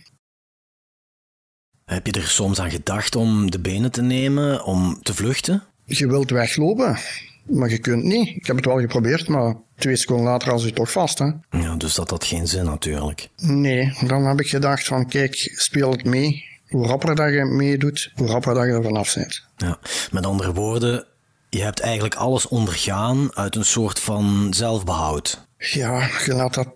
[1.87, 5.63] Heb je er soms aan gedacht om de benen te nemen, om te vluchten?
[5.85, 6.99] Je wilt weglopen,
[7.45, 8.29] maar je kunt niet.
[8.29, 11.19] Ik heb het wel geprobeerd, maar twee seconden later was je toch vast.
[11.19, 11.31] Hè?
[11.51, 13.29] Ja, dus dat had geen zin natuurlijk.
[13.37, 16.45] Nee, dan heb ik gedacht van kijk, speel het mee.
[16.69, 19.43] Hoe rapper dat je meedoet, hoe rapper dat je er vanaf bent.
[19.57, 19.79] Ja,
[20.11, 21.05] met andere woorden,
[21.49, 25.46] je hebt eigenlijk alles ondergaan uit een soort van zelfbehoud.
[25.59, 26.71] Ja, je laat dat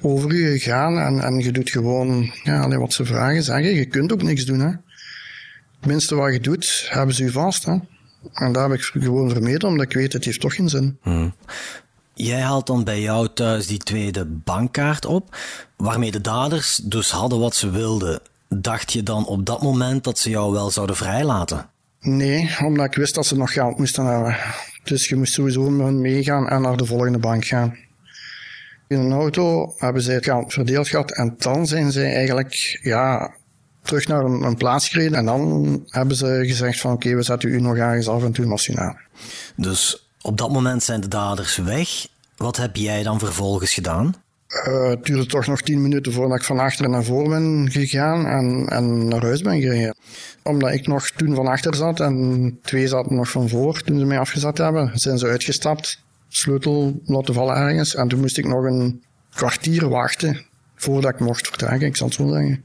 [0.00, 3.74] over je gaan en, en je doet gewoon ja, alleen wat ze vragen, zeggen.
[3.74, 4.60] Je kunt ook niks doen.
[4.60, 4.70] Hè.
[5.80, 7.64] Het minste wat je doet, hebben ze je vast.
[7.64, 7.76] Hè.
[8.32, 10.98] En daar heb ik gewoon vermeden, omdat ik weet, het heeft toch geen zin.
[11.02, 11.34] Hmm.
[12.14, 15.36] Jij haalt dan bij jou thuis die tweede bankkaart op,
[15.76, 18.20] waarmee de daders dus hadden wat ze wilden.
[18.48, 21.70] Dacht je dan op dat moment dat ze jou wel zouden vrijlaten?
[22.00, 24.36] Nee, omdat ik wist dat ze nog geld moesten hebben.
[24.84, 27.76] Dus je moest sowieso meegaan en naar de volgende bank gaan.
[28.88, 33.34] In een auto hebben zij het verdeeld gehad en dan zijn zij eigenlijk ja,
[33.82, 35.18] terug naar een, een plaats gereden.
[35.18, 38.76] En dan hebben ze gezegd van oké, we zetten u nog ergens af en was
[38.76, 38.98] aan.
[39.56, 41.88] Dus op dat moment zijn de daders weg.
[42.36, 44.14] Wat heb jij dan vervolgens gedaan?
[44.66, 48.26] Uh, het duurde toch nog tien minuten voordat ik van achter naar voor ben gegaan
[48.26, 49.96] en, en naar huis ben gereden.
[50.42, 54.04] Omdat ik nog toen van achter zat en twee zaten nog van voor toen ze
[54.04, 58.64] mij afgezet hebben, zijn ze uitgestapt, sleutel laten vallen ergens en toen moest ik nog
[58.64, 62.64] een kwartier wachten voordat ik mocht vertrekken, ik zal het zo zeggen.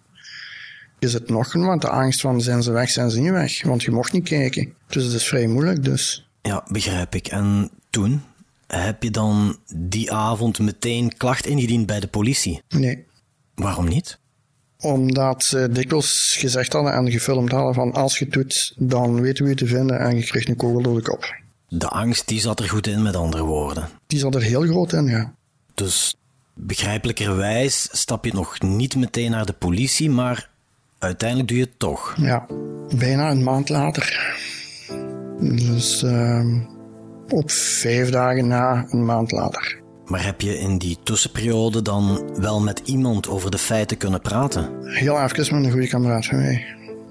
[0.99, 3.63] Je zit nog een, want de angst van zijn ze weg, zijn ze niet weg,
[3.63, 4.73] want je mocht niet kijken.
[4.87, 6.29] Dus het is vrij moeilijk dus.
[6.41, 7.27] Ja, begrijp ik.
[7.27, 8.21] En toen?
[8.67, 12.61] Heb je dan die avond meteen klacht ingediend bij de politie?
[12.69, 13.05] Nee.
[13.55, 14.19] Waarom niet?
[14.79, 19.43] Omdat ze dikwijls gezegd hadden en gefilmd hadden van als je het doet, dan weten
[19.43, 21.42] we je te vinden en je krijgt een kogel door de kop.
[21.75, 23.89] De angst die zat er goed in, met andere woorden.
[24.07, 25.33] Die zat er heel groot in, ja.
[25.73, 26.15] Dus
[26.53, 30.49] begrijpelijkerwijs stap je nog niet meteen naar de politie, maar
[30.99, 32.15] uiteindelijk doe je het toch.
[32.17, 32.45] Ja,
[32.97, 34.35] bijna een maand later.
[35.39, 36.45] Dus uh,
[37.29, 39.81] op vijf dagen na, een maand later.
[40.05, 44.69] Maar heb je in die tussenperiode dan wel met iemand over de feiten kunnen praten?
[44.83, 46.65] Heel even met een goede kameraad van mij,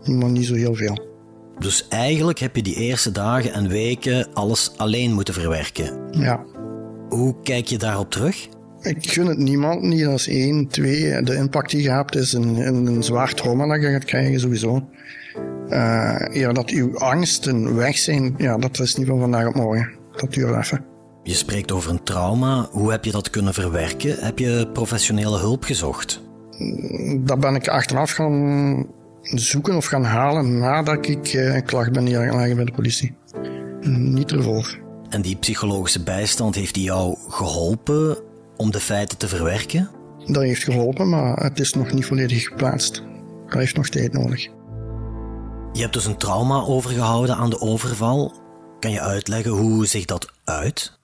[0.04, 1.11] maar niet zo heel veel.
[1.62, 6.00] Dus eigenlijk heb je die eerste dagen en weken alles alleen moeten verwerken.
[6.10, 6.44] Ja.
[7.08, 8.48] Hoe kijk je daarop terug?
[8.80, 10.04] Ik gun het niemand niet.
[10.04, 10.68] Dat is één.
[10.68, 14.04] Twee, de impact die je hebt is een, een, een zwaar trauma dat je gaat
[14.04, 14.88] krijgen, sowieso.
[15.68, 20.00] Uh, ja, dat uw angsten weg zijn, ja, dat is niet van vandaag op morgen
[20.16, 20.84] dat duurt even.
[21.22, 22.68] Je spreekt over een trauma.
[22.70, 24.16] Hoe heb je dat kunnen verwerken?
[24.18, 26.22] Heb je professionele hulp gezocht?
[27.18, 28.86] Dat ben ik achteraf gaan
[29.22, 33.14] zoeken of gaan halen nadat ik eh, een klacht ben neergelegd bij de politie.
[33.80, 34.78] Niet ervoor.
[35.08, 38.18] En die psychologische bijstand heeft die jou geholpen
[38.56, 39.90] om de feiten te verwerken?
[40.26, 43.02] Dat heeft geholpen, maar het is nog niet volledig geplaatst.
[43.46, 44.42] Dat heeft nog tijd nodig.
[45.72, 48.34] Je hebt dus een trauma overgehouden aan de overval.
[48.80, 50.98] Kan je uitleggen hoe zich dat uit?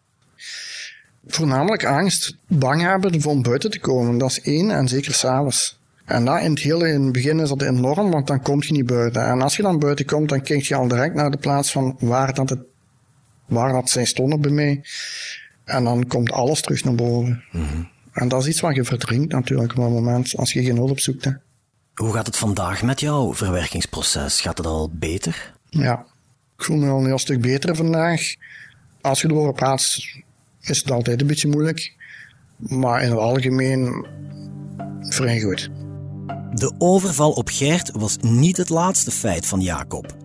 [1.27, 4.19] Voornamelijk angst, bang hebben om buiten te komen.
[4.19, 5.78] Dat is één, en zeker s'avonds.
[6.09, 8.73] En dat in het hele in het begin is dat enorm, want dan kom je
[8.73, 9.27] niet buiten.
[9.27, 11.97] En als je dan buiten komt, dan kijk je al direct naar de plaats van
[11.99, 12.61] waar dat, het,
[13.47, 14.85] waar dat zij stonden bij mij.
[15.65, 17.45] En dan komt alles terug naar boven.
[17.53, 17.83] Mhm.
[18.13, 21.01] En dat is iets wat je verdrinkt natuurlijk op een moment, als je geen hulp
[21.01, 21.25] zoekt.
[21.25, 21.31] Hè.
[21.95, 24.41] Hoe gaat het vandaag met jouw verwerkingsproces?
[24.41, 25.55] Gaat het al beter?
[25.69, 26.07] Ja,
[26.57, 28.35] ik voel me al een heel stuk beter vandaag.
[29.01, 29.99] Als je erover praat,
[30.61, 31.95] is het altijd een beetje moeilijk.
[32.57, 34.07] Maar in het algemeen
[35.01, 35.71] vrij goed.
[36.53, 40.17] De overval op Gert was niet het laatste feit van Jacob.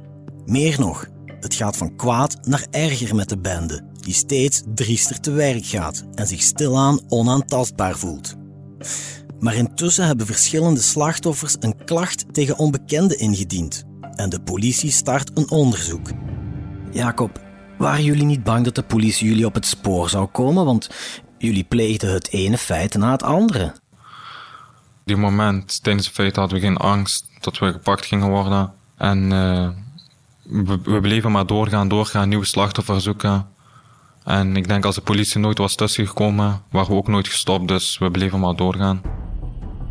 [0.46, 5.32] Meer nog, Het gaat van kwaad naar erger met de bende, die steeds driester te
[5.32, 8.36] werk gaat en zich stilaan onaantastbaar voelt.
[9.40, 13.84] Maar intussen hebben verschillende slachtoffers een klacht tegen onbekenden ingediend
[14.16, 16.10] en de politie start een onderzoek.
[16.92, 17.42] Jacob,
[17.78, 20.66] waren jullie niet bang dat de politie jullie op het spoor zou komen?
[20.66, 20.90] Want
[21.38, 23.74] jullie pleegden het ene feit na het andere.
[25.06, 28.74] Die moment, tijdens het feit hadden we geen angst dat we gepakt gingen worden.
[28.98, 29.70] En uh,
[30.44, 33.48] we, we, bleven maar doorgaan, doorgaan, nieuwe slachtoffers zoeken.
[34.24, 37.68] En ik denk als de politie nooit was tussengekomen, waren we ook nooit gestopt.
[37.68, 39.02] Dus we bleven maar doorgaan.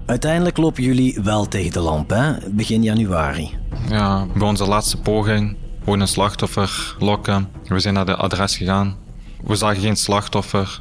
[0.06, 2.50] Uiteindelijk lopen jullie wel tegen de lamp, hè?
[2.50, 3.58] begin januari.
[3.88, 7.48] Ja, bij onze laatste poging gewoon een slachtoffer lokken.
[7.64, 8.96] We zijn naar de adres gegaan.
[9.44, 10.80] We zagen geen slachtoffer.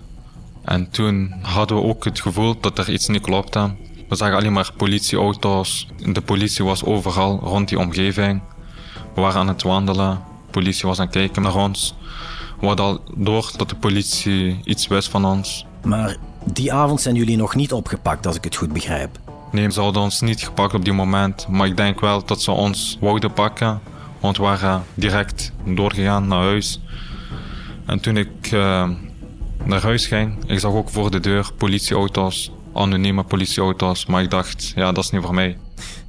[0.66, 3.72] En toen hadden we ook het gevoel dat er iets niet klopte.
[4.12, 5.88] We zagen alleen maar politieauto's.
[5.98, 8.42] De politie was overal rond die omgeving.
[9.16, 10.14] We waren aan het wandelen.
[10.46, 11.96] De politie was aan het kijken naar ons.
[12.60, 15.66] We hadden al door dat de politie iets wist van ons.
[15.84, 19.20] Maar die avond zijn jullie nog niet opgepakt, als ik het goed begrijp.
[19.52, 21.48] Nee, ze hadden ons niet gepakt op die moment.
[21.48, 23.82] Maar ik denk wel dat ze ons wouden pakken.
[24.20, 26.80] Want we waren direct doorgegaan naar huis.
[27.86, 28.90] En toen ik uh,
[29.64, 34.06] naar huis ging, ik zag ook voor de deur politieauto's, anonieme politieauto's.
[34.06, 35.58] Maar ik dacht, ja, dat is niet voor mij.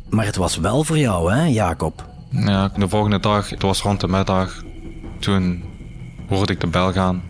[0.09, 2.05] Maar het was wel voor jou, hè, Jacob?
[2.29, 4.63] Ja, de volgende dag, het was rond de middag,
[5.19, 5.65] toen
[6.29, 7.23] hoorde ik de bel gaan.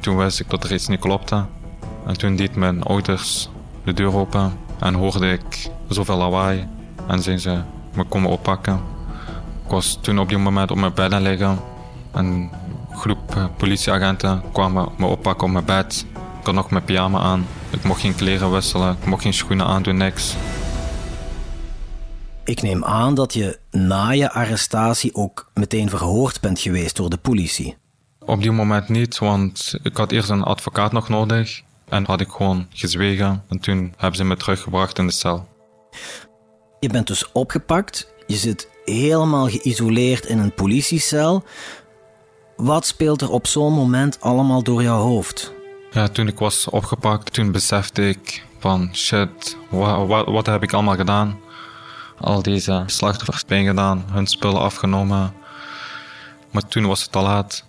[0.00, 1.44] Toen wist ik dat er iets niet klopte.
[2.06, 3.48] En toen deed mijn ouders
[3.84, 6.68] de deur open en hoorde ik zoveel lawaai.
[7.06, 7.60] En zijn ze
[7.94, 8.80] me komen oppakken.
[9.64, 11.58] Ik was toen op die moment op mijn bed aan liggen.
[12.12, 12.50] Een
[12.90, 16.06] groep eh, politieagenten kwamen me oppakken op mijn bed.
[16.42, 17.46] Ik had nog mijn pyjama aan.
[17.70, 18.96] Ik mocht geen kleren wisselen.
[19.00, 20.34] Ik mocht geen schoenen aandoen, niks.
[22.44, 27.16] Ik neem aan dat je na je arrestatie ook meteen verhoord bent geweest door de
[27.16, 27.76] politie.
[28.18, 31.62] Op die moment niet, want ik had eerst een advocaat nog nodig.
[31.88, 33.44] En had ik gewoon gezwegen.
[33.48, 35.48] En toen hebben ze me teruggebracht in de cel.
[36.80, 38.12] Je bent dus opgepakt.
[38.26, 41.44] Je zit helemaal geïsoleerd in een politiecel.
[42.56, 45.60] Wat speelt er op zo'n moment allemaal door jouw hoofd?
[45.92, 50.96] Ja, toen ik was opgepakt, toen besefte ik van shit, wat, wat, heb ik allemaal
[50.96, 51.40] gedaan?
[52.20, 55.34] Al deze slachtoffers pijn gedaan, hun spullen afgenomen.
[56.50, 57.64] Maar toen was het te laat.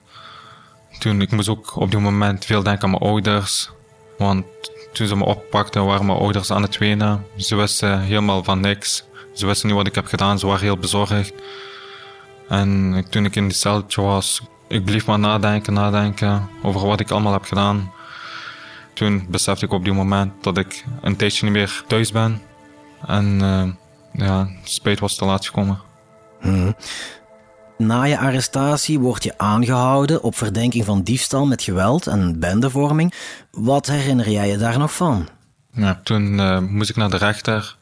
[0.99, 3.69] Toen, ik moest ook op die moment veel denken aan mijn ouders.
[4.17, 4.45] Want
[4.93, 7.25] toen ze me oppakten, waren mijn ouders aan het wenen.
[7.37, 9.03] Ze wisten helemaal van niks.
[9.33, 11.33] Ze wisten niet wat ik heb gedaan, ze waren heel bezorgd.
[12.49, 17.11] En toen ik in die celtje was, ik bleef maar nadenken, nadenken over wat ik
[17.11, 17.91] allemaal heb gedaan.
[18.93, 22.41] Toen besefte ik op die moment dat ik een tijdje niet meer thuis ben.
[23.05, 23.69] En uh,
[24.11, 25.79] ja, spijt was te laat gekomen.
[26.41, 26.75] Hmm.
[27.77, 33.13] Na je arrestatie word je aangehouden op verdenking van diefstal met geweld en bendevorming.
[33.51, 35.27] Wat herinner jij je daar nog van?
[35.71, 37.77] Ja, toen uh, moest ik naar de rechter.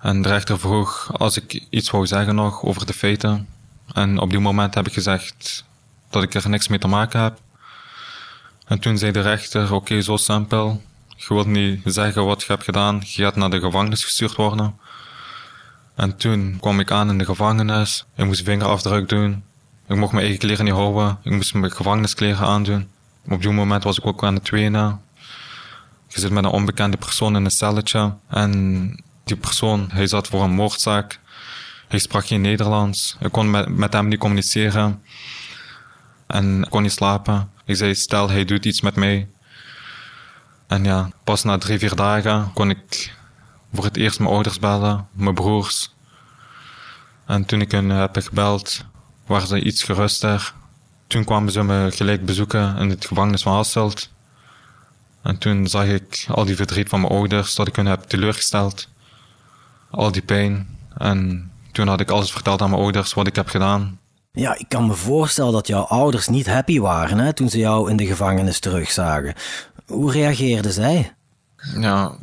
[0.00, 3.48] En de rechter vroeg als ik iets wou zeggen nog over de feiten.
[3.92, 5.64] En op die moment heb ik gezegd
[6.10, 7.38] dat ik er niks mee te maken heb.
[8.64, 10.82] En toen zei de rechter, oké, zo simpel.
[11.16, 13.02] Je wilt niet zeggen wat je hebt gedaan.
[13.04, 14.78] Je gaat naar de gevangenis gestuurd worden.
[15.94, 18.04] En toen kwam ik aan in de gevangenis.
[18.16, 19.44] Ik moest vingerafdruk doen.
[19.88, 21.18] Ik mocht mijn eigen kleren niet houden.
[21.22, 22.88] Ik moest mijn gevangeniskleren aandoen.
[23.28, 25.00] Op die moment was ik ook aan het wenen.
[26.08, 28.14] Je zit met een onbekende persoon in een celletje.
[28.28, 31.20] En die persoon, hij zat voor een moordzaak.
[31.88, 33.16] Hij sprak geen Nederlands.
[33.20, 35.02] Ik kon met, met hem niet communiceren.
[36.26, 37.50] En ik kon niet slapen.
[37.64, 39.28] Ik zei, stel, hij doet iets met mij.
[40.66, 43.14] En ja, pas na drie, vier dagen kon ik
[43.72, 45.94] voor het eerst mijn ouders bellen, mijn broers.
[47.26, 48.84] En toen ik hen heb gebeld,
[49.26, 50.54] waren ze iets geruster.
[51.06, 54.10] Toen kwamen ze me gelijk bezoeken in het gevangenis van Hasselt.
[55.22, 58.88] En toen zag ik al die verdriet van mijn ouders, dat ik hen heb teleurgesteld.
[59.90, 60.78] Al die pijn.
[60.98, 63.98] En toen had ik alles verteld aan mijn ouders wat ik heb gedaan.
[64.36, 67.90] Ja, ik kan me voorstellen dat jouw ouders niet happy waren hè, toen ze jou
[67.90, 69.34] in de gevangenis terugzagen.
[69.86, 71.12] Hoe reageerden zij?
[71.78, 72.16] Ja,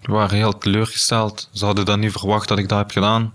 [0.00, 1.48] die waren heel teleurgesteld.
[1.52, 3.32] Ze hadden dan niet verwacht dat ik dat heb gedaan.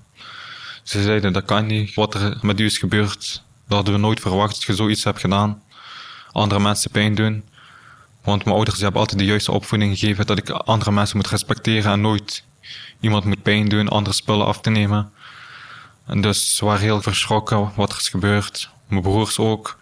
[0.83, 1.93] Ze zeiden, dat kan niet.
[1.95, 5.19] Wat er met u is gebeurd, dat hadden we nooit verwacht dat je zoiets hebt
[5.19, 5.61] gedaan.
[6.31, 7.43] Andere mensen pijn doen.
[8.23, 11.91] Want mijn ouders hebben altijd de juiste opvoeding gegeven dat ik andere mensen moet respecteren
[11.91, 12.43] en nooit
[12.99, 15.11] iemand moet pijn doen, andere spullen af te nemen.
[16.13, 18.69] Dus ze waren heel verschrokken wat er is gebeurd.
[18.87, 19.77] Mijn broers ook.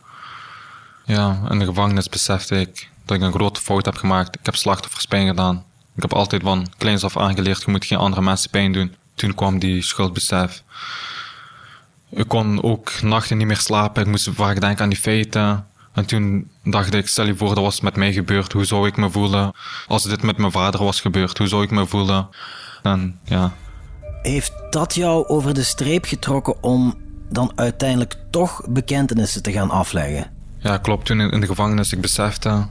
[1.05, 4.35] Ja, in de gevangenis besefte ik dat ik een grote fout heb gemaakt.
[4.35, 5.65] Ik heb slachtoffers pijn gedaan.
[5.95, 8.95] Ik heb altijd van kleins af aangeleerd, je moet geen andere mensen pijn doen.
[9.15, 10.63] Toen kwam die schuldbesef.
[12.09, 14.01] Ik kon ook nachten niet meer slapen.
[14.01, 15.67] Ik moest vaak denken aan die feiten.
[15.93, 18.51] En toen dacht ik, stel je voor dat was met mij gebeurd.
[18.51, 19.53] Hoe zou ik me voelen
[19.87, 21.37] als dit met mijn vader was gebeurd?
[21.37, 22.27] Hoe zou ik me voelen?
[22.83, 23.53] En ja.
[24.25, 26.93] Heeft dat jou over de streep getrokken om
[27.29, 30.31] dan uiteindelijk toch bekentenissen te gaan afleggen?
[30.59, 31.05] Ja, klopt.
[31.05, 32.65] Toen in de gevangenis, ik besefte,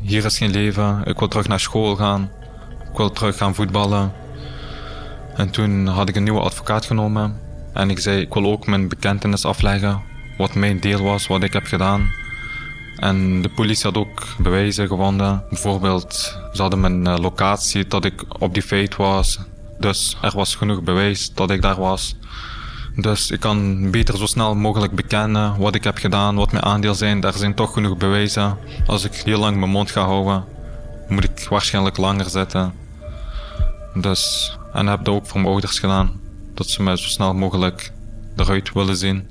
[0.00, 1.02] hier is geen leven.
[1.04, 2.30] Ik wil terug naar school gaan.
[2.90, 4.12] Ik wil terug gaan voetballen.
[5.34, 7.40] En toen had ik een nieuwe advocaat genomen.
[7.72, 10.00] En ik zei, ik wil ook mijn bekentenis afleggen.
[10.38, 12.10] Wat mijn deel was, wat ik heb gedaan.
[12.96, 15.44] En de politie had ook bewijzen gevonden.
[15.48, 16.12] Bijvoorbeeld,
[16.52, 19.38] ze hadden mijn eh, locatie dat ik op die feit was.
[19.78, 22.16] Dus er was genoeg bewijs dat ik daar was.
[22.96, 26.94] Dus ik kan beter zo snel mogelijk bekennen wat ik heb gedaan, wat mijn aandeel
[26.94, 27.20] zijn.
[27.20, 28.58] Daar zijn toch genoeg bewijzen.
[28.86, 30.44] Als ik heel lang mijn mond ga houden,
[31.08, 32.72] moet ik waarschijnlijk langer zitten.
[33.94, 36.20] Dus, en heb dat ook voor mijn ouders gedaan.
[36.54, 37.92] Dat ze mij zo snel mogelijk
[38.36, 39.28] eruit willen zien.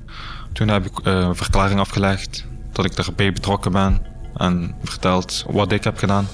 [0.52, 5.84] Toen heb ik een verklaring afgelegd dat ik erbij betrokken ben en verteld wat ik
[5.84, 6.28] heb gedaan.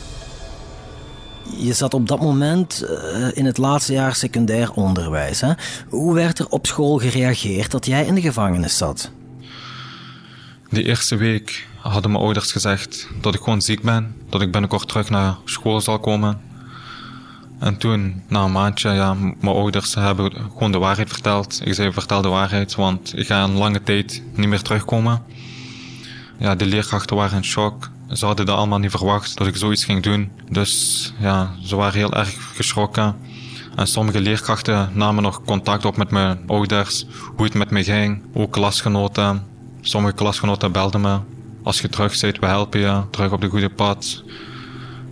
[1.57, 5.41] Je zat op dat moment uh, in het laatste jaar secundair onderwijs.
[5.41, 5.53] Hè?
[5.89, 9.11] Hoe werd er op school gereageerd dat jij in de gevangenis zat?
[10.71, 14.89] De eerste week hadden mijn ouders gezegd dat ik gewoon ziek ben, dat ik binnenkort
[14.89, 16.41] terug naar school zal komen.
[17.59, 21.61] En toen, na een maandje, ja, mijn ouders hebben gewoon de waarheid verteld.
[21.65, 25.23] Ik zei, vertel de waarheid, want ik ga een lange tijd niet meer terugkomen.
[26.39, 27.91] Ja, de leerkrachten waren in shock.
[28.13, 30.31] Ze hadden dat allemaal niet verwacht dat ik zoiets ging doen.
[30.51, 33.17] Dus ja, ze waren heel erg geschrokken.
[33.77, 37.07] En sommige leerkrachten namen nog contact op met mijn ouders,
[37.37, 38.23] hoe het met me ging.
[38.35, 39.45] Ook klasgenoten.
[39.81, 41.19] Sommige klasgenoten belden me.
[41.63, 43.03] Als je terug bent, we helpen je.
[43.11, 44.23] Terug op de goede pad.